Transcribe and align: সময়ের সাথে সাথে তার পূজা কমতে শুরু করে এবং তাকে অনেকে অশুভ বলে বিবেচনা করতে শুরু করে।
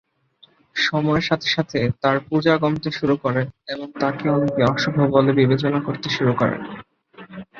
সময়ের 0.75 1.23
সাথে 1.23 1.47
সাথে 1.47 1.79
তার 2.01 2.17
পূজা 2.27 2.53
কমতে 2.57 2.89
শুরু 2.91 3.15
করে 3.17 3.41
এবং 3.67 3.87
তাকে 3.99 4.25
অনেকে 4.29 4.61
অশুভ 4.65 4.95
বলে 5.11 5.31
বিবেচনা 5.33 5.79
করতে 5.81 6.07
শুরু 6.09 6.33
করে। 6.33 6.55